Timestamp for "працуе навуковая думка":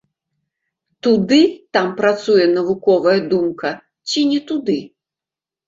1.99-3.69